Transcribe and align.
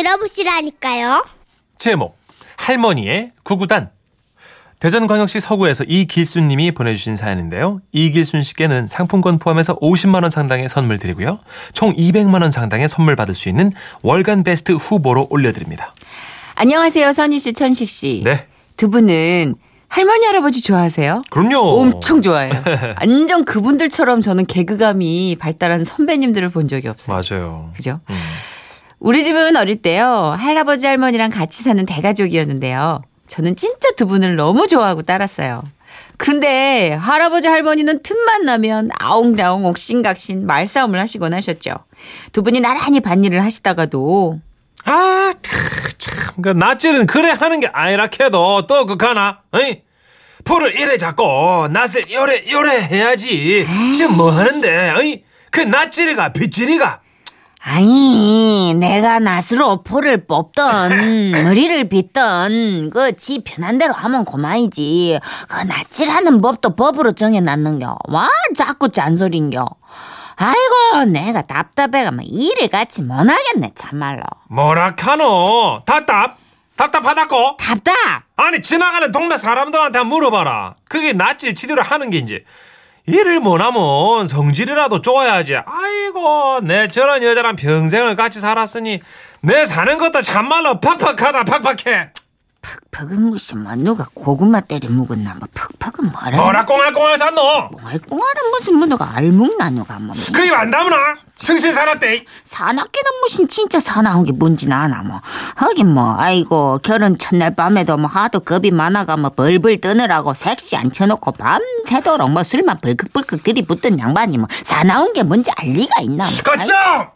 들어보시라니까요. 0.00 1.24
제목 1.78 2.16
할머니의 2.56 3.30
구구단 3.42 3.90
대전광역시 4.78 5.40
서구에서 5.40 5.84
이길순님이 5.84 6.72
보내주신 6.72 7.14
사연인데요. 7.16 7.80
이길순 7.92 8.42
씨께는 8.42 8.88
상품권 8.88 9.38
포함해서 9.38 9.78
50만 9.78 10.22
원 10.22 10.30
상당의 10.30 10.70
선물 10.70 10.98
드리고요. 10.98 11.38
총 11.74 11.94
200만 11.94 12.40
원 12.40 12.50
상당의 12.50 12.88
선물 12.88 13.14
받을 13.14 13.34
수 13.34 13.50
있는 13.50 13.72
월간 14.02 14.42
베스트 14.42 14.72
후보로 14.72 15.26
올려드립니다. 15.28 15.92
안녕하세요, 16.54 17.12
선희 17.12 17.38
씨, 17.38 17.52
천식 17.52 17.88
씨. 17.90 18.22
네, 18.24 18.46
두 18.78 18.88
분은 18.88 19.54
할머니, 19.88 20.24
할아버지 20.24 20.62
좋아하세요? 20.62 21.22
그럼요. 21.28 21.58
엄청 21.58 22.22
좋아해요. 22.22 22.52
완전 23.00 23.44
그분들처럼 23.44 24.22
저는 24.22 24.46
개그감이 24.46 25.36
발달한 25.38 25.84
선배님들을 25.84 26.48
본 26.50 26.68
적이 26.68 26.88
없어요. 26.88 27.20
맞아요. 27.20 27.70
그죠? 27.76 28.00
음. 28.08 28.16
우리 29.00 29.24
집은 29.24 29.56
어릴 29.56 29.80
때요, 29.80 30.36
할아버지, 30.38 30.86
할머니랑 30.86 31.30
같이 31.30 31.62
사는 31.62 31.84
대가족이었는데요. 31.86 33.02
저는 33.26 33.56
진짜 33.56 33.90
두 33.96 34.06
분을 34.06 34.36
너무 34.36 34.68
좋아하고 34.68 35.02
따랐어요. 35.02 35.62
근데 36.18 36.92
할아버지, 36.92 37.48
할머니는 37.48 38.02
틈만 38.02 38.44
나면 38.44 38.90
아웅다웅 38.98 39.64
옥신각신 39.64 40.46
말싸움을 40.46 41.00
하시곤 41.00 41.32
하셨죠. 41.32 41.76
두 42.32 42.42
분이 42.42 42.60
나란히 42.60 43.00
반일을 43.00 43.42
하시다가도 43.42 44.40
아, 44.84 45.32
참, 45.98 46.42
그 46.42 46.50
낯질은 46.50 47.06
그래 47.06 47.30
하는 47.30 47.60
게 47.60 47.68
아니라 47.72 48.08
캐도 48.08 48.66
또 48.66 48.84
그가나, 48.84 49.40
어이? 49.52 49.82
풀을 50.44 50.74
이래 50.78 50.96
잡고 50.98 51.68
낯을 51.70 52.10
요래 52.12 52.44
요래 52.50 52.82
해야지. 52.82 53.66
지금 53.96 54.16
뭐 54.16 54.30
하는데, 54.30 54.90
어이? 54.90 55.22
그 55.50 55.60
낯질이가 55.60 56.32
빗질이가. 56.34 57.00
아니, 57.62 58.74
내가 58.74 59.18
낫으로 59.18 59.82
포를 59.82 60.26
뽑던, 60.26 61.32
머리를 61.44 61.88
빗던, 61.90 62.90
그, 62.90 63.14
지 63.16 63.42
편한 63.44 63.76
대로 63.76 63.92
하면 63.92 64.24
그만이지. 64.24 65.20
그, 65.48 65.66
낫질하는 65.66 66.40
법도 66.40 66.74
법으로 66.74 67.12
정해놨는겨. 67.12 67.98
와, 68.08 68.28
자꾸 68.56 68.88
잔소린겨. 68.88 69.68
아이고, 70.36 71.04
내가 71.10 71.42
답답해가 71.42 72.12
뭐 72.12 72.24
일을 72.26 72.68
같이 72.68 73.02
못하겠네, 73.02 73.72
참말로. 73.74 74.22
뭐라 74.48 74.94
카노? 74.96 75.82
답답? 75.84 76.38
답답하다고? 76.76 77.58
답답! 77.58 77.94
아니 78.36 78.62
지나가는 78.62 79.12
동네 79.12 79.36
사람들한테 79.36 80.02
물어봐라. 80.02 80.76
그게 80.88 81.12
낯질 81.12 81.54
지대로 81.54 81.82
하는 81.82 82.08
게 82.08 82.16
이제 82.16 82.42
일을 83.06 83.40
못하면 83.40 84.28
성질이라도 84.28 85.02
쪼아야지. 85.02 85.56
아이고 85.56 86.60
내 86.62 86.88
저런 86.88 87.22
여자랑 87.22 87.56
평생을 87.56 88.16
같이 88.16 88.40
살았으니 88.40 89.00
내 89.42 89.64
사는 89.64 89.98
것도 89.98 90.22
참말로 90.22 90.80
팍팍하다 90.80 91.44
팍팍해. 91.44 92.08
퍽퍽은 92.62 93.22
무슨 93.30 93.62
뭐 93.62 93.74
누가 93.76 94.06
고구마 94.14 94.60
때려 94.60 94.88
묵었나 94.90 95.34
뭐 95.34 95.48
퍽퍽은 95.54 96.12
뭐라 96.12 96.36
뭐라 96.36 96.64
꽁알꽁알 96.66 97.18
샀노? 97.18 97.68
꽁알꽁알은 97.72 98.50
무슨 98.50 98.74
뭐 98.76 98.86
누가 98.86 99.10
알묵나 99.16 99.70
누가 99.70 99.98
뭐 99.98 100.14
그입 100.32 100.52
안 100.52 100.70
다무나? 100.70 100.96
정신 101.34 101.72
살았대. 101.72 102.26
사납게는 102.44 103.10
무슨 103.22 103.48
진짜 103.48 103.80
사나운 103.80 104.24
게 104.24 104.32
뭔지는 104.32 104.76
아나 104.76 105.02
뭐 105.02 105.22
하긴 105.56 105.94
뭐 105.94 106.14
아이고 106.18 106.78
결혼 106.82 107.16
첫날 107.16 107.54
밤에도 107.56 107.96
뭐 107.96 108.10
하도 108.10 108.40
겁이 108.40 108.70
많아가 108.70 109.16
뭐 109.16 109.30
벌벌 109.30 109.78
떠느라고 109.80 110.34
색시 110.34 110.76
앉혀놓고 110.76 111.32
밤새도록 111.32 112.30
뭐 112.30 112.42
술만 112.42 112.80
벌컥벌컥 112.80 113.42
들이붓던 113.42 113.98
양반이 113.98 114.36
뭐 114.36 114.46
사나운 114.50 115.14
게 115.14 115.22
뭔지 115.22 115.50
알 115.56 115.68
리가 115.68 116.02
있나 116.02 116.24
뭐 116.28 116.42
거점. 116.56 117.08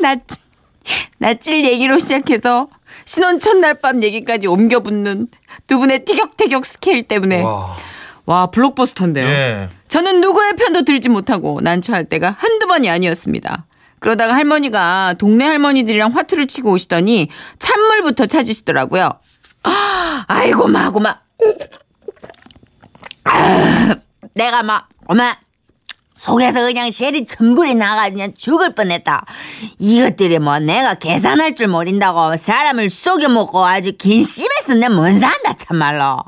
낯, 0.00 0.20
낯질 1.18 1.64
얘기로 1.64 1.98
시작해서 1.98 2.68
신혼 3.04 3.38
첫날 3.38 3.74
밤 3.74 4.02
얘기까지 4.02 4.46
옮겨 4.46 4.80
붙는 4.80 5.28
두 5.66 5.78
분의 5.78 6.04
티격태격 6.04 6.64
스케일 6.64 7.02
때문에 7.02 7.42
와, 7.42 7.76
와. 8.26 8.50
블록버스터인데요. 8.50 9.26
예. 9.26 9.68
저는 9.88 10.20
누구의 10.20 10.56
편도 10.56 10.82
들지 10.82 11.08
못하고 11.08 11.60
난처할 11.62 12.06
때가 12.06 12.34
한두 12.38 12.66
번이 12.66 12.88
아니었습니다. 12.90 13.66
그러다가 14.00 14.34
할머니가 14.34 15.14
동네 15.18 15.46
할머니들이랑 15.46 16.12
화투를 16.12 16.46
치고 16.46 16.72
오시더니 16.72 17.28
찬물부터 17.58 18.26
찾으시더라고요. 18.26 19.18
아, 19.62 20.24
아이고 20.28 20.68
마고마. 20.68 21.18
아, 23.24 23.96
내가 24.34 24.62
막 24.62 24.88
어마 25.06 25.34
속에서 26.16 26.60
그냥 26.60 26.90
쉘이 26.90 27.26
천불이 27.26 27.74
나가 27.74 28.08
그냥 28.08 28.32
죽을 28.36 28.74
뻔했다 28.74 29.24
이것들이 29.78 30.38
뭐 30.38 30.58
내가 30.58 30.94
계산할 30.94 31.54
줄 31.54 31.68
모른다고 31.68 32.36
사람을 32.36 32.88
속여먹고 32.88 33.64
아주 33.64 33.92
긴 33.98 34.22
씹에서 34.22 34.74
내뭔 34.74 35.18
산다 35.18 35.54
참말로 35.56 36.18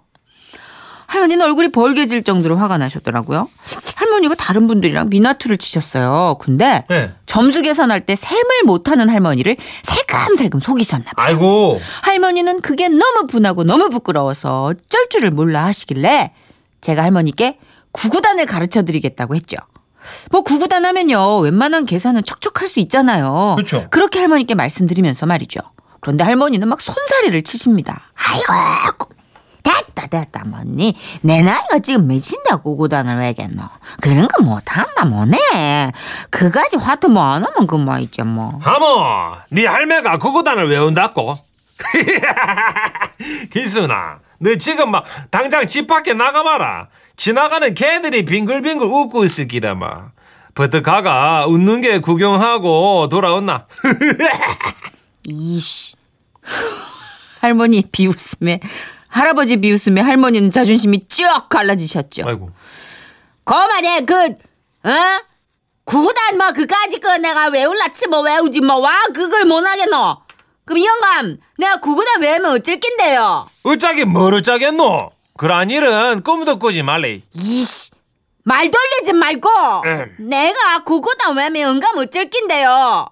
할머니는 1.06 1.46
얼굴이 1.46 1.68
벌개질 1.68 2.24
정도로 2.24 2.56
화가 2.56 2.78
나셨더라고요. 2.78 3.48
할머니가 3.94 4.34
다른 4.34 4.66
분들이랑 4.66 5.08
미나투를 5.08 5.56
치셨어요. 5.56 6.36
근데 6.40 6.84
예. 6.90 7.12
점수 7.26 7.62
계산할 7.62 8.00
때 8.00 8.16
셈을 8.16 8.64
못하는 8.64 9.08
할머니를 9.08 9.56
살금살금 9.84 10.60
속이셨나 10.60 11.12
봐요. 11.16 11.26
아이고. 11.26 11.80
할머니는 12.02 12.60
그게 12.60 12.88
너무 12.88 13.26
분하고 13.28 13.64
너무 13.64 13.88
부끄러워서 13.88 14.64
어쩔 14.64 15.08
줄을 15.08 15.30
몰라 15.30 15.64
하시길래 15.66 16.32
제가 16.80 17.02
할머니께 17.04 17.58
구구단을 17.92 18.46
가르쳐 18.46 18.82
드리겠다고 18.82 19.34
했죠. 19.36 19.56
뭐 20.30 20.42
구구단 20.42 20.84
하면요. 20.84 21.38
웬만한 21.38 21.86
계산은 21.86 22.24
척척할 22.24 22.68
수 22.68 22.80
있잖아요. 22.80 23.54
그쵸. 23.58 23.86
그렇게 23.90 24.18
할머니께 24.20 24.54
말씀드리면서 24.54 25.26
말이죠. 25.26 25.60
그런데 26.00 26.24
할머니는 26.24 26.68
막 26.68 26.80
손사래를 26.80 27.42
치십니다. 27.42 28.00
아이고 28.14 29.10
됐다 29.62 30.06
됐다 30.06 30.44
뭐니 30.44 30.94
내 31.22 31.42
나이가 31.42 31.80
지금 31.80 32.06
몇인데 32.06 32.54
구구단을 32.62 33.16
왜겠노 33.18 33.60
그런 34.00 34.28
거 34.28 34.44
못하나 34.44 35.04
뭐네 35.04 35.90
그까지 36.30 36.76
화투 36.76 37.08
뭐 37.08 37.24
안 37.24 37.44
하면 37.44 37.66
그뭐 37.66 37.98
있지 37.98 38.22
뭐 38.22 38.56
하모, 38.62 39.38
네 39.50 39.66
할매가 39.66 40.18
구구단을 40.18 40.70
외운다고? 40.70 41.36
길순아, 43.52 44.18
너 44.38 44.54
지금 44.56 44.90
막 44.90 45.04
당장 45.30 45.66
집 45.66 45.86
밖에 45.86 46.12
나가봐라. 46.14 46.88
지나가는 47.16 47.72
개들이 47.74 48.24
빙글빙글 48.24 48.86
웃고 48.86 49.24
있을 49.24 49.48
기다 49.48 49.74
막. 49.74 50.12
버뜩가가 50.54 51.46
웃는 51.46 51.80
게 51.82 51.98
구경하고 51.98 53.08
돌아왔나? 53.08 53.66
이씨 55.24 55.96
할머니 57.40 57.82
비웃음에 57.90 58.60
할아버지 59.08 59.60
비웃음에 59.60 60.00
할머니는 60.00 60.50
자존심이 60.50 61.06
쭉 61.08 61.24
갈라지셨죠. 61.48 62.22
아이고. 62.26 62.50
거만해 63.44 64.04
그 64.04 64.14
어? 64.24 64.92
구구단 65.84 66.36
뭐 66.36 66.48
그까지 66.52 67.00
거 67.00 67.16
내가 67.18 67.46
외울라 67.48 67.88
치 67.92 68.08
뭐 68.08 68.20
외우지 68.20 68.60
뭐 68.60 68.78
와 68.78 68.92
그걸 69.14 69.44
못하겠노 69.44 70.16
그럼 70.66 70.84
영감 70.84 71.38
내가 71.58 71.78
구구단 71.80 72.20
외우면 72.20 72.52
어쩔 72.52 72.78
낀데요 72.78 73.48
어쩌기 73.62 74.04
뭘 74.04 74.34
어쩌겠노? 74.34 75.10
그런 75.38 75.70
일은 75.70 76.22
꿈도 76.22 76.58
꾸지 76.58 76.82
말래. 76.82 77.20
이씨 77.34 77.90
말 78.42 78.70
돌리지 78.70 79.12
말고 79.12 79.48
음. 79.84 80.16
내가 80.28 80.84
구구단 80.84 81.36
외우면 81.36 81.62
영감 81.62 81.98
어쩔 81.98 82.26
낀데요 82.26 83.08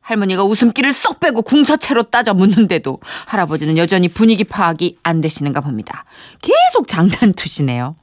할머니가 0.00 0.44
웃음기를 0.44 0.92
쏙 0.92 1.18
빼고 1.20 1.42
궁서체로 1.42 2.02
따져 2.04 2.34
묻는데도 2.34 3.00
할아버지는 3.26 3.78
여전히 3.78 4.08
분위기 4.08 4.44
파악이 4.44 4.98
안 5.02 5.22
되시는가 5.22 5.62
봅니다. 5.62 6.04
계속 6.42 6.86
장난투시네요. 6.86 7.96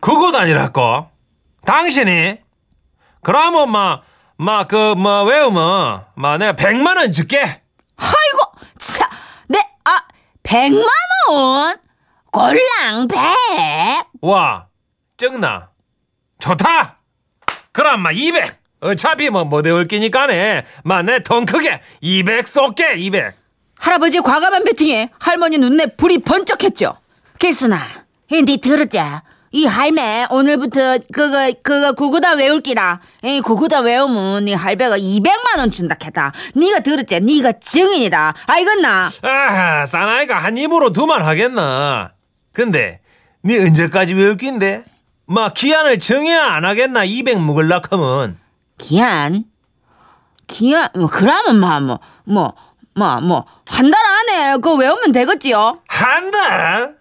구구단이라고? 0.00 1.06
당신이? 1.64 2.38
그러면 3.22 3.70
막, 3.70 4.02
막, 4.36 4.66
그, 4.66 4.94
뭐, 4.96 5.22
외우면, 5.22 6.02
막, 6.16 6.38
내가 6.38 6.56
백만 6.56 6.96
원 6.96 7.12
줄게. 7.12 7.61
백만 10.52 10.84
원? 11.30 11.76
골랑 12.30 13.08
백? 13.08 13.18
와, 14.20 14.66
적나? 15.16 15.70
좋다! 16.40 16.98
그럼, 17.72 18.00
막, 18.00 18.14
200! 18.14 18.60
어차피 18.80 19.30
뭐, 19.30 19.44
못 19.44 19.64
외울 19.64 19.88
끼니까네. 19.88 20.66
막, 20.84 21.04
내돈 21.04 21.46
크게 21.46 21.80
200 22.02 22.46
쏠게, 22.46 22.96
200. 22.98 23.34
할아버지의 23.78 24.22
과감한 24.22 24.64
배팅에 24.64 25.08
할머니 25.18 25.56
눈에 25.56 25.86
불이 25.86 26.18
번쩍했죠. 26.18 26.98
길순아, 27.38 27.78
니 28.30 28.58
들었지? 28.58 28.98
이 29.54 29.66
할매 29.66 30.26
오늘부터 30.30 30.98
그거 31.12 31.52
그거 31.62 31.92
구구단 31.92 32.38
외울기라. 32.38 33.00
이 33.24 33.40
구구단 33.42 33.84
외우면 33.84 34.46
니 34.46 34.54
할배가 34.54 34.96
200만 34.96 35.58
원 35.58 35.70
준다 35.70 35.94
했다. 36.02 36.32
니가 36.56 36.80
들었지? 36.80 37.20
니가 37.20 37.52
증인이다. 37.60 38.34
알겠나? 38.46 39.10
아하, 39.22 39.84
사나이가 39.86 40.38
한 40.38 40.56
입으로 40.56 40.92
두 40.92 41.06
말 41.06 41.22
하겠나. 41.22 42.12
근데, 42.54 43.00
니 43.44 43.58
언제까지 43.58 44.14
외울 44.14 44.36
낀데? 44.38 44.84
막, 45.26 45.52
기한을 45.54 45.98
정해야 45.98 46.46
안 46.52 46.64
하겠나, 46.64 47.04
200 47.04 47.40
먹을라 47.40 47.80
하면. 47.90 48.38
기한? 48.78 49.44
기한 50.46 50.88
뭐 50.94 51.08
그러면 51.08 51.60
뭐뭐뭐뭐 52.24 53.44
한달 53.66 54.00
안에 54.04 54.52
그거 54.56 54.74
외우면 54.74 55.12
되겠지요? 55.12 55.78
한 55.88 56.30
달? 56.30 56.96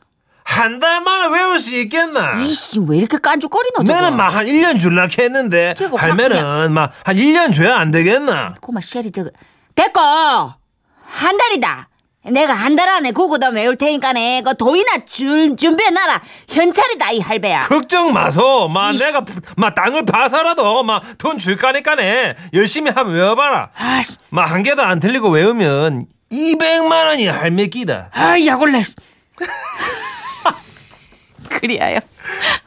한 0.52 0.80
달 0.80 1.02
만에 1.02 1.28
외울 1.28 1.60
수 1.60 1.74
있겠나? 1.74 2.34
이씨 2.42 2.80
왜 2.88 2.98
이렇게 2.98 3.18
깐죽거리노 3.18 3.84
저거? 3.86 3.94
내는 3.94 4.18
막 4.18 4.32
한 4.36 4.46
1년 4.46 4.80
줄라 4.80 5.08
했는데 5.18 5.74
저거 5.76 5.98
확 5.98 6.08
할매는 6.10 6.72
막한 6.74 7.16
1년 7.16 7.54
줘야 7.54 7.78
안 7.78 7.92
되겠나? 7.92 8.56
고마 8.62 8.82
쉐리 8.82 9.12
저거 9.12 9.30
됐고 9.76 10.00
한 10.02 11.38
달이다. 11.38 11.88
내가 12.24 12.54
한 12.54 12.76
달 12.76 12.88
안에 12.88 13.12
구구단 13.14 13.56
외울 13.56 13.76
테니까네 13.78 14.44
그 14.46 14.56
돈이나 14.56 15.06
줄 15.10 15.56
준비해놔라 15.58 16.22
현찰이다 16.50 17.12
이 17.14 17.20
할배야 17.20 17.62
걱정 17.62 18.14
마소. 18.14 18.68
막 18.68 18.94
이씨. 18.94 19.04
내가 19.04 19.22
막 19.58 19.74
땅을 19.74 20.06
파서라도 20.06 20.84
막돈줄 20.84 21.56
거니까네. 21.58 22.36
열심히 22.54 22.92
한번 22.92 23.16
외워봐라. 23.16 23.72
아씨 23.76 24.18
막한 24.30 24.62
개도 24.64 24.84
안 24.84 25.00
틀리고 25.00 25.30
외우면 25.30 26.06
200만 26.32 27.06
원이 27.08 27.26
할매 27.28 27.68
끼다. 27.68 28.10
아 28.14 28.36
약올래 28.46 28.84
그리하여 31.60 32.00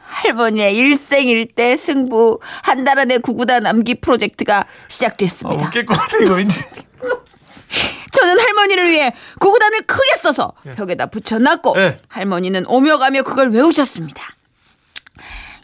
할머니의 0.05 0.75
일생일대 0.75 1.75
승부 1.75 2.39
한 2.63 2.83
달 2.85 2.99
안에 2.99 3.17
구구단 3.17 3.63
남기 3.63 3.95
프로젝트가 3.95 4.65
시작됐습니다 4.87 5.67
웃길 5.67 5.85
것 5.85 5.95
같아 5.95 6.17
이거 6.23 6.35
왠지. 6.35 6.59
저는 8.11 8.39
할머니를 8.39 8.89
위해 8.89 9.11
구구단을 9.39 9.81
크게 9.87 10.17
써서 10.21 10.53
벽에다 10.75 11.07
붙여놨고 11.07 11.73
예. 11.77 11.97
할머니는 12.07 12.65
오며 12.67 12.97
가며 12.97 13.23
그걸 13.23 13.49
외우셨습니다. 13.49 14.23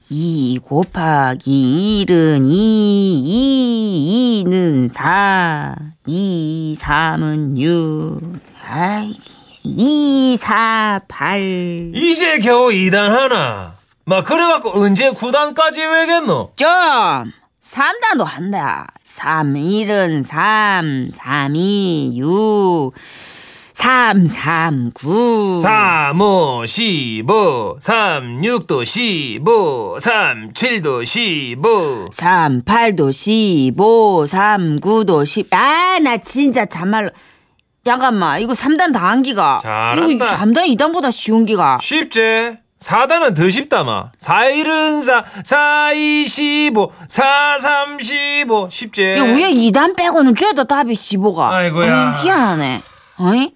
2 0.09 0.59
곱하기 0.65 2.05
1은 2.05 2.45
2, 2.45 4.41
2, 4.41 4.43
2는 4.45 4.93
4, 4.93 5.75
2, 6.05 6.77
3은 6.77 7.57
6, 7.57 8.19
아이, 8.67 9.13
2, 9.63 10.37
4, 10.37 11.01
8. 11.07 11.91
이제 11.93 12.39
겨우 12.39 12.69
2단 12.69 13.09
하나. 13.09 13.75
막 14.05 14.25
그래갖고 14.25 14.71
언제 14.81 15.11
9단까지 15.11 15.77
외겠노? 15.91 16.53
좀! 16.55 16.67
3단도 17.61 18.23
한다. 18.25 18.87
3, 19.03 19.53
1은 19.53 20.23
3, 20.23 21.11
3, 21.15 21.55
2, 21.55 22.13
6, 22.17 22.91
3, 23.73 24.25
3, 24.25 24.91
9. 24.93 25.59
3, 25.61 26.19
5, 26.19 26.65
15, 26.65 27.77
3, 27.79 28.41
6도 28.41 28.83
15, 28.83 29.97
3, 29.99 30.53
7도 30.53 31.05
15. 31.05 32.09
3, 32.11 32.61
8도 32.63 33.13
15, 33.13 34.25
3, 34.25 34.79
9도 34.79 35.25
10. 35.25 35.53
아, 35.53 35.99
나 36.01 36.17
진짜 36.17 36.65
참말로. 36.65 37.11
잠깐만, 37.83 38.39
이거 38.41 38.53
3단 38.53 38.93
다 38.93 39.01
한 39.11 39.21
기가. 39.23 39.59
잘한다. 39.61 40.05
이거 40.05 40.25
3단 40.25 40.77
2단보다 40.77 41.11
쉬운 41.11 41.45
기가. 41.45 41.77
쉽지? 41.81 42.57
4단은 42.79 43.35
더 43.35 43.49
쉽다, 43.49 43.83
마. 43.83 44.11
4, 44.19 44.49
1은 44.49 45.01
4, 45.03 45.23
4, 45.43 45.93
2, 45.93 46.27
15, 46.27 46.91
4, 47.07 47.59
3, 47.59 47.99
15. 47.99 48.69
쉽지? 48.71 49.15
이거 49.17 49.25
위에 49.25 49.51
2단 49.51 49.95
빼고는 49.97 50.35
죄다 50.35 50.63
답이 50.63 50.93
15가. 50.93 51.39
아이고야. 51.51 52.09
어이, 52.17 52.23
희한하네. 52.23 52.81
어이? 53.19 53.53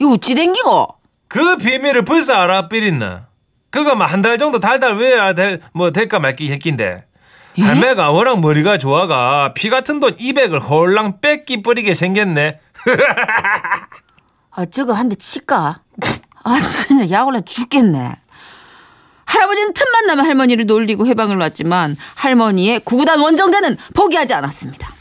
이거 0.00 0.10
어찌 0.12 0.34
된 0.34 0.52
기고? 0.52 0.88
그 1.28 1.56
비밀을 1.56 2.04
벌써 2.04 2.34
알아 2.34 2.68
삐린나. 2.68 3.26
그거 3.70 3.94
막한달 3.96 4.38
정도 4.38 4.60
달달 4.60 4.94
외워야 4.96 5.32
될, 5.34 5.60
뭐, 5.72 5.90
될까 5.90 6.18
말기 6.20 6.48
힐긴데. 6.50 7.04
예? 7.56 7.62
할매가 7.62 8.10
워낙 8.10 8.40
머리가 8.40 8.78
좋아가 8.78 9.52
피 9.54 9.70
같은 9.70 10.00
돈 10.00 10.16
200을 10.16 10.60
홀랑 10.68 11.20
뺏기 11.20 11.62
버리게 11.62 11.94
생겼네. 11.94 12.58
아, 14.52 14.64
저거 14.66 14.92
한대 14.92 15.16
칠까? 15.16 15.80
아, 16.44 16.60
진짜 16.60 17.10
약올라 17.10 17.40
죽겠네. 17.40 18.16
할아버지는 19.24 19.72
틈만 19.72 20.06
나면 20.06 20.26
할머니를 20.26 20.66
놀리고 20.66 21.06
해방을 21.06 21.38
놨지만 21.38 21.96
할머니의 22.14 22.80
구구단 22.80 23.18
원정대는 23.20 23.78
포기하지 23.94 24.34
않았습니다. 24.34 24.92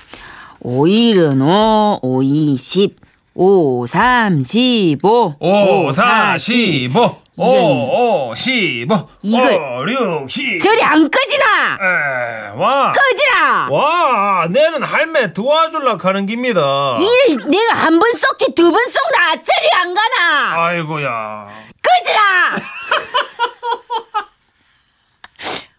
5, 0.62 0.86
1은 0.86 1.42
5, 1.42 2.00
5, 2.02 2.24
2, 2.24 2.58
10, 2.58 2.96
5, 3.36 3.86
3, 3.86 4.42
15, 4.42 5.36
5, 5.40 5.92
4, 5.92 6.38
15, 7.36 7.38
5, 7.38 8.30
5, 8.30 8.36
15, 8.36 9.08
이걸- 9.24 9.54
5, 9.54 9.90
6, 10.24 10.30
10. 10.30 10.60
저리 10.60 10.84
안 10.84 11.10
꺼지나! 11.10 11.80
에, 11.82 12.52
와. 12.56 12.92
꺼지라! 12.92 13.70
와, 13.72 14.48
내는 14.50 14.84
할매 14.84 15.34
도와줄라 15.34 15.98
하는 16.00 16.28
깁니다. 16.28 16.62
이래, 17.00 17.36
내가 17.50 17.74
한 17.74 17.98
번 18.00 18.12
썩지 18.14 18.54
두 18.54 18.70
번 18.72 18.80
썩나! 18.86 19.32
저리 19.42 19.68
안 19.82 19.96
가나! 19.96 20.64
아이고야. 20.66 21.48
꺼지라! 21.82 22.22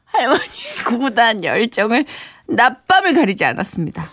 할머니의 0.07 0.75
구구단 0.85 1.45
열정을 1.45 2.05
낮밤을 2.49 3.15
가리지 3.15 3.45
않았습니다. 3.45 4.11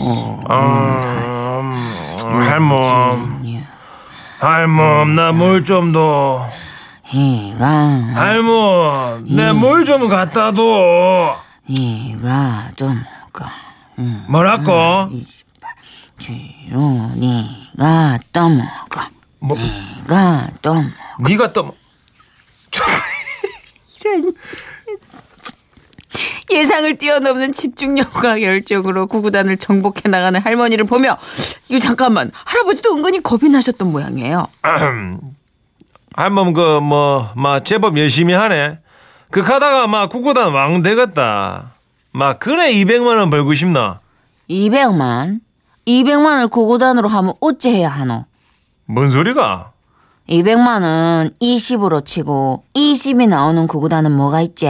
음, 0.00 0.44
할멈. 2.26 3.64
할멈, 4.40 5.14
나 5.14 5.32
물 5.32 5.64
좀 5.64 5.92
더. 5.92 6.48
이가, 7.12 7.66
할멈, 8.14 9.24
내 9.24 9.52
물 9.52 9.84
좀 9.84 10.08
갖다 10.08 10.52
둬. 10.52 11.36
이가 11.66 12.70
좀, 12.76 13.02
그, 13.32 13.44
뭐라고? 14.28 15.10
주로니가 16.18 18.18
떠먹어. 18.32 19.00
뭐, 19.40 19.56
니가 19.56 20.48
떠먹어. 20.62 20.90
네가 21.20 21.52
또, 21.52 21.74
이런. 24.04 24.32
예상을 26.50 26.96
뛰어넘는 26.98 27.52
집중력과 27.52 28.42
열정으로 28.42 29.06
구구단을 29.06 29.56
정복해 29.56 30.08
나가는 30.08 30.40
할머니를 30.40 30.86
보며 30.86 31.16
이거 31.68 31.78
잠깐만 31.78 32.30
할아버지도 32.32 32.94
은근히 32.96 33.22
겁이 33.22 33.48
나셨던 33.50 33.90
모양이에요. 33.92 34.46
할멈, 36.14 36.52
그, 36.52 36.80
뭐, 36.80 37.30
막, 37.36 37.64
제법 37.64 37.96
열심히 37.98 38.34
하네. 38.34 38.78
그 39.30 39.42
가다가, 39.42 39.86
막, 39.86 40.08
구구단 40.10 40.52
왕 40.52 40.82
되겠다. 40.82 41.72
막, 42.12 42.38
그래, 42.40 42.72
200만 42.72 43.18
원 43.18 43.30
벌고 43.30 43.54
싶나? 43.54 44.00
200만? 44.50 45.40
200만을 45.86 46.50
구구단으로 46.50 47.08
하면 47.08 47.34
어찌 47.40 47.70
해야 47.70 47.88
하노? 47.88 48.24
뭔 48.86 49.10
소리가? 49.10 49.72
200만은 50.28 51.38
20으로 51.40 52.04
치고 52.04 52.64
20이 52.74 53.28
나오는 53.28 53.66
구구단은 53.66 54.12
뭐가 54.12 54.40
있지? 54.42 54.66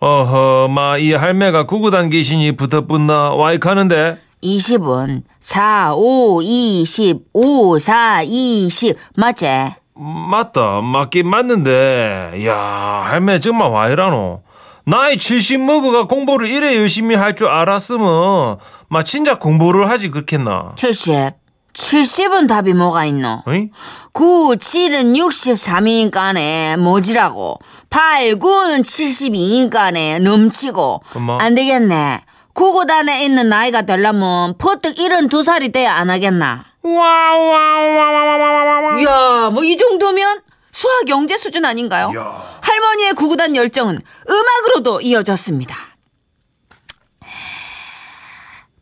어허, 0.00 0.68
마, 0.70 0.98
이 0.98 1.12
할매가 1.12 1.64
구구단 1.66 2.10
귀신이 2.10 2.52
붙어붙나, 2.56 3.30
와이카는데? 3.30 4.18
20은 4.42 5.22
4, 5.40 5.92
5, 5.94 6.42
20, 6.42 7.20
5, 7.32 7.78
4, 7.78 8.22
20 8.22 8.96
맞지? 9.16 9.46
맞다. 9.94 10.82
맞긴 10.82 11.28
맞는데, 11.30 12.44
야 12.46 12.54
할매 12.56 13.40
정말 13.40 13.70
와이라노. 13.70 14.42
나이 14.84 15.16
70 15.16 15.60
먹어가 15.62 16.06
공부를 16.06 16.46
이래 16.48 16.76
열심히 16.76 17.16
할 17.16 17.34
줄 17.34 17.48
알았으면, 17.48 18.58
마, 18.88 19.02
진작 19.02 19.40
공부를 19.40 19.88
하지, 19.88 20.10
그렇겠나. 20.10 20.72
70. 20.76 21.32
70은 21.72 22.48
답이 22.48 22.72
뭐가 22.72 23.04
있노? 23.04 23.42
어이? 23.46 23.68
9, 24.12 24.54
7은 24.58 25.14
63이니까네 25.14 26.78
뭐지라고 26.78 27.58
8, 27.90 28.36
9는 28.38 28.82
72니까네 28.82 30.20
넘치고 30.20 31.02
엄마. 31.14 31.38
안 31.40 31.54
되겠네 31.54 32.20
구구단에 32.54 33.24
있는 33.24 33.48
나이가 33.48 33.82
되려면 33.82 34.56
퍼뜩 34.58 34.96
72살이 34.96 35.72
돼야 35.72 35.94
안 35.94 36.10
하겠나 36.10 36.64
와와와와와와와. 36.82 39.00
이야 39.00 39.50
뭐 39.50 39.62
이 39.64 39.76
정도면 39.76 40.40
수학 40.72 41.08
영재 41.08 41.36
수준 41.36 41.64
아닌가요? 41.64 42.12
야. 42.16 42.58
할머니의 42.60 43.14
구구단 43.14 43.56
열정은 43.56 44.00
음악으로도 44.28 45.00
이어졌습니다. 45.00 45.74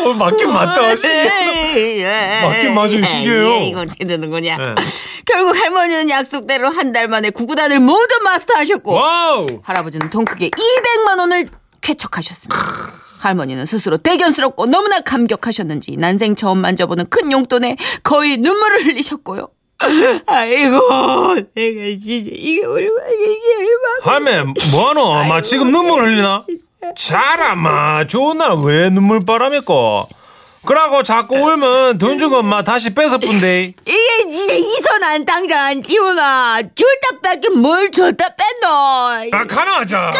어, 0.00 0.12
맞긴 0.14 0.52
맞다. 0.52 0.80
맞긴 0.82 2.74
맞아요. 2.74 2.90
신기해요. 3.00 3.48
예, 3.50 3.66
이거 3.68 3.80
어떻게 3.80 4.04
되는 4.04 4.30
거냐. 4.30 4.56
네. 4.56 4.74
결국 5.26 5.56
할머니는 5.56 6.08
약속대로 6.08 6.70
한 6.70 6.92
달 6.92 7.08
만에 7.08 7.30
구구단을 7.30 7.80
모두 7.80 8.06
마스터하셨고 8.24 8.92
wow. 8.92 9.46
할아버지는 9.62 10.08
통 10.10 10.24
크게 10.24 10.50
200만 10.50 11.18
원을 11.18 11.48
쾌척하셨습니다. 11.80 12.56
할머니는 13.18 13.66
스스로 13.66 13.96
대견스럽고 13.98 14.66
너무나 14.66 15.00
감격하셨는지 15.00 15.96
난생 15.96 16.36
처음 16.36 16.58
만져보는 16.58 17.06
큰 17.10 17.32
용돈에 17.32 17.76
거의 18.04 18.36
눈물을 18.36 18.84
흘리셨고요. 18.86 19.48
아이고, 20.26 21.34
내가 21.54 21.80
진짜 22.02 22.30
이게 22.34 22.64
얼마 22.66 23.00
이게 23.12 23.54
얼마? 23.58 24.12
할매 24.12 24.42
뭐하노? 24.72 25.24
마 25.24 25.40
지금 25.42 25.70
눈물 25.70 26.02
흘리나? 26.04 26.44
자라 26.96 27.54
마 27.54 28.06
좋은 28.06 28.38
날 28.38 28.54
왜 28.64 28.90
눈물 28.90 29.20
바람이고? 29.24 30.08
그러고 30.66 31.02
자꾸 31.02 31.36
울면 31.36 31.98
돈준 31.98 32.30
것마 32.30 32.62
다시 32.62 32.92
뺏어 32.92 33.18
뿐데. 33.18 33.72
이게 33.86 34.30
진짜 34.30 34.54
이선 34.54 35.02
안 35.04 35.24
당장 35.24 35.64
안 35.64 35.82
지우나? 35.82 36.60
줬다 36.60 37.20
뺏긴 37.22 37.58
뭘 37.60 37.90
줬다 37.90 38.26
뺐노? 38.34 38.68
아 39.32 39.44
가능하자. 39.46 40.10
그 40.12 40.18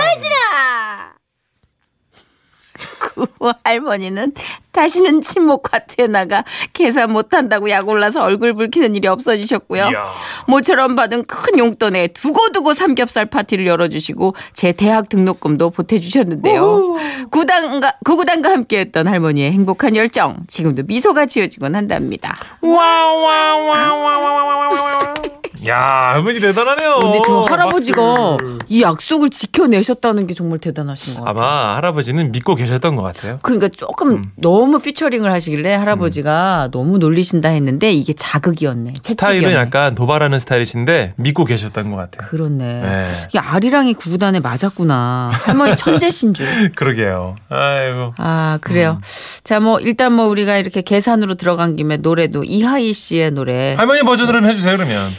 할머니는 3.65 4.33
다시는 4.73 5.23
친목 5.23 5.73
화투에 5.73 6.07
나가 6.07 6.45
계산 6.73 7.13
못한다고 7.13 7.69
약 7.71 7.89
올라서 7.89 8.23
얼굴 8.23 8.55
붉히는 8.55 8.95
일이 8.95 9.09
없어지셨고요. 9.09 9.89
이야. 9.91 10.13
모처럼 10.47 10.95
받은 10.95 11.25
큰 11.25 11.59
용돈에 11.59 12.09
두고두고 12.09 12.75
삼겹살 12.75 13.25
파티를 13.27 13.67
열어주시고 13.67 14.35
제 14.53 14.73
대학 14.73 15.09
등록금도 15.09 15.71
보태주셨는데요. 15.71 16.97
구단과 17.31 17.95
구구단과 18.05 18.51
함께했던 18.51 19.09
할머니의 19.09 19.51
행복한 19.53 19.97
열정 19.97 20.37
지금도 20.47 20.83
미소가 20.85 21.25
지어지곤 21.27 21.75
한답니다. 21.75 22.37
와와와와와와와. 22.61 25.18
야 25.67 26.13
할머니 26.15 26.41
대단하네요. 26.41 26.99
근데 27.01 27.21
저 27.27 27.41
할아버지가 27.43 28.15
박수. 28.15 28.59
이 28.69 28.83
약속을 28.83 29.31
지켜내셨다는 29.31 30.27
게 30.27 30.35
정말 30.35 30.59
대단하신 30.59 31.15
것 31.17 31.25
같아요. 31.25 31.45
아마 31.47 31.77
할아버지는 31.77 32.31
믿고 32.33 32.55
계셨던 32.55 32.97
것 32.97 33.03
같아요. 33.03 33.39
그러니까 33.43 33.69
조금 33.69 34.13
음. 34.13 34.25
너무 34.37 34.79
피처링을 34.79 35.33
하시길래 35.33 35.75
할아버지가 35.75 36.69
너무 36.73 36.99
놀리신다 36.99 37.49
했는데 37.49 37.91
이게 37.93 38.13
자극이었네. 38.13 38.95
스타일은 39.03 39.41
채찍이었네. 39.41 39.57
약간 39.57 39.95
도발하는 39.95 40.39
스타일이신데 40.39 41.15
믿고 41.17 41.45
계셨던 41.45 41.91
것 41.91 41.97
같아요. 41.97 42.29
그렇네. 42.31 42.81
네. 42.81 43.09
이게 43.29 43.39
아리랑이 43.39 43.95
구구단에 43.95 44.41
맞았구나. 44.41 45.31
할머니 45.33 45.77
천재신 45.77 46.35
줄. 46.35 46.47
그러게요. 46.75 47.37
아이고. 47.49 48.15
아, 48.19 48.59
그래요. 48.61 49.01
자, 49.45 49.61
뭐, 49.61 49.81
일단 49.81 50.13
뭐, 50.13 50.27
우리가 50.27 50.57
이렇게 50.57 50.83
계산으로 50.83 51.35
들어간 51.35 51.77
김에 51.77 51.97
노래도 51.97 52.45
이하이 52.45 52.93
씨의 52.93 53.33
노래. 53.33 53.75
할머니 53.75 54.03
버전으로 54.03 54.41
좀 54.41 54.49
해주세요 54.49 54.77
그러면. 54.77 55.11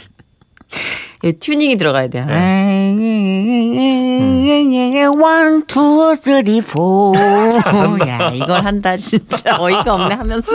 예, 1.24 1.32
튜닝이 1.32 1.76
들어가야 1.76 2.08
돼요. 2.08 2.24
네. 2.26 2.96
One, 5.08 5.62
two, 5.66 6.14
three, 6.16 6.58
four. 6.58 7.16
야, 8.08 8.30
이걸 8.32 8.64
한다, 8.64 8.96
진짜. 8.96 9.56
어이가 9.58 9.94
없네 9.94 10.14
하면서. 10.14 10.52